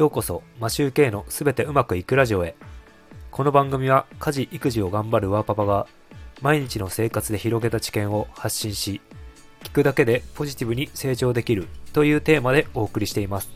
[0.00, 2.54] ようこそ、マシューケイのすべてうまくいくラジオへ。
[3.30, 5.86] この番組は家事・育児を頑張るワーパパが
[6.40, 9.02] 毎日の生活で広げた知見を発信し、
[9.62, 13.50] 聞くだけでポジティブに成長できるというテーマでお送りしています。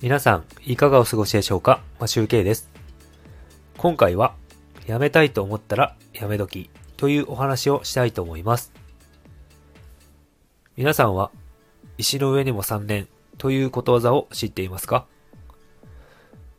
[0.00, 1.80] 皆さん、いかがお過ごしでしょうか？
[1.98, 2.70] マシューケイです。
[3.78, 4.36] 今回は、
[4.86, 8.72] やめたいと思ったらやめ時というお話をしたいと思います。
[10.76, 11.32] 皆さんは、
[11.98, 15.06] 石の上にも3年ということわざを知っていますか？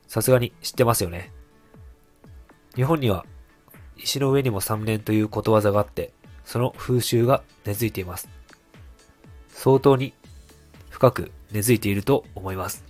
[0.08, 1.32] さすがに知ってますよね。
[2.76, 3.26] 日本には
[3.98, 8.30] 石の上にも3年ということわざがあって、その風習が根付いています。
[9.50, 10.14] 相当に
[10.90, 12.84] 深く根付いていると思います。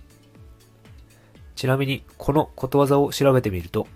[1.54, 3.86] ちなみにこのことわざを調べてみると、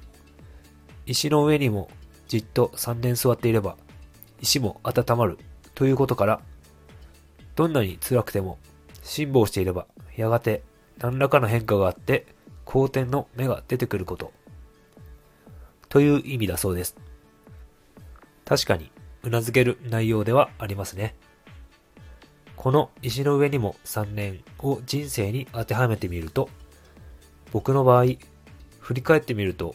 [1.04, 1.90] 石の上にも
[2.28, 3.76] じっと3年座っていれば
[4.40, 5.38] 石も温まる
[5.74, 6.40] ということから、
[7.56, 8.58] どんなに辛くても
[9.02, 10.62] 辛抱していればやがて
[10.98, 12.26] 何らかの変化があって
[12.64, 14.32] 好転の芽が出てくること
[15.88, 16.96] という意味だそうです。
[18.44, 18.90] 確かに
[19.22, 21.14] 頷ける内容ではありますね。
[22.56, 26.48] この石の上にも3年を人生に当てはめてみると、
[27.52, 28.04] 僕の場合、
[28.80, 29.74] 振り返ってみると、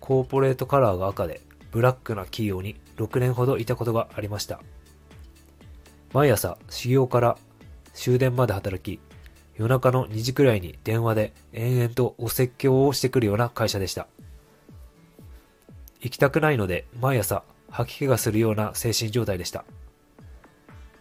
[0.00, 1.40] コーポレートカラーが赤で
[1.70, 4.60] ブラックな企業に6年ほどいたことがありました。
[6.12, 7.36] 毎朝始業から
[7.94, 9.00] 終電まで働き、
[9.56, 14.08] 夜中の2時くらいに電話で延々とお説教をしてくるような会社でした。
[16.00, 19.64] 行きたくないので毎朝吐き気がするような精神状態でした。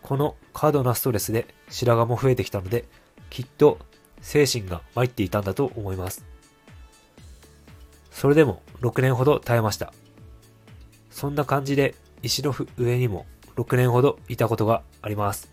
[0.01, 2.85] この過度なストレスで白髪も増えてきたので、
[3.29, 3.79] きっと
[4.21, 6.25] 精神が参っていたんだと思います。
[8.11, 9.93] それでも6年ほど耐えました。
[11.09, 15.52] そんな感じで石の上にも6年ほどいたことがあります。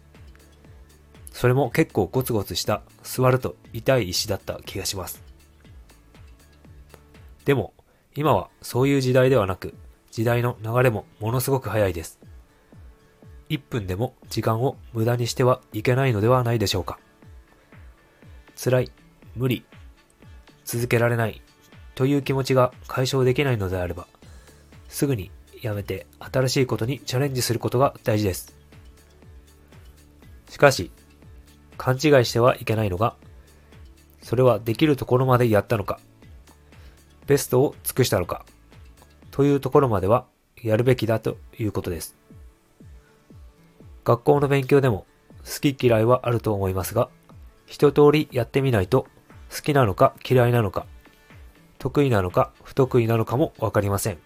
[1.40, 5.22] それも結構ゴツゴツした座ると痛い石だった気がします。
[7.46, 7.72] でも
[8.14, 9.72] 今はそういう時代ではなく
[10.10, 12.20] 時代の流れもものすごく早いです。
[13.48, 16.98] 1分でも時間を無駄にしてはいけないのではないでしょうか。
[18.62, 18.92] 辛い、
[19.34, 19.64] 無理、
[20.66, 21.40] 続けられない
[21.94, 24.06] という気持ちが解消できないのであれば、
[24.90, 25.30] すぐに
[25.62, 28.54] やめて新しいことにチャレンジすることが大事です。
[30.50, 30.90] しかし、
[31.80, 33.16] 勘違いしてはいけないのが、
[34.20, 35.98] それはできるところまでやったのか、
[37.26, 38.44] ベストを尽くしたのか、
[39.30, 40.26] というところまでは
[40.62, 42.18] やるべきだということです。
[44.04, 45.06] 学校の勉強でも
[45.38, 47.08] 好き嫌いはあると思いますが、
[47.64, 49.06] 一通りやってみないと
[49.50, 50.84] 好きなのか嫌いなのか、
[51.78, 54.18] 得意なのか不得意なのかもわかりません。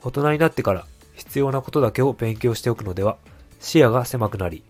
[0.00, 3.18] 大人になってから必要なことだけを勉強しておくのでは
[3.60, 4.64] 視野が狭くなり、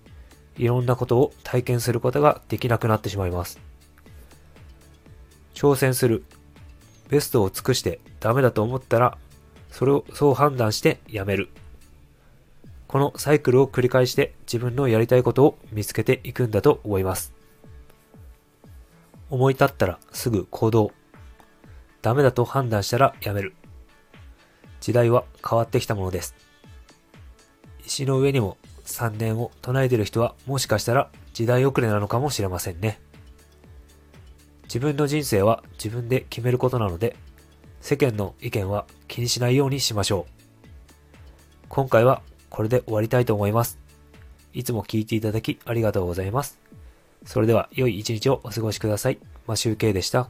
[0.57, 3.61] いろんなことを体験することができなくなってしまいます。
[5.55, 6.25] 挑戦する。
[7.09, 9.17] ベストを尽くしてダメだと思ったら、
[9.71, 11.51] それをそう判断してやめる。
[12.89, 17.33] このサイクルを繰り返して自分のやりたいことを見つけていくんだと思います。
[19.29, 20.93] 思い立ったらすぐ行動。
[22.01, 23.55] ダメだと判断したらやめる。
[24.81, 26.35] 時代は変わってきたものです。
[27.85, 32.99] 石の上にも3年を唱えてる人はもしかしたら時代遅れなのかもしれませんね。
[34.65, 37.17] 自分の人生は自分で決めることなので、
[37.81, 40.33] 世間の意見は気にしないようにしましょう。
[41.69, 43.79] 今回はこれで終わりたいと思います。
[44.55, 46.59] いつも聞いていただきありがとうございます。
[47.25, 49.19] それでは良い一日をお過ごしください。
[49.47, 50.29] マシュウケイでした。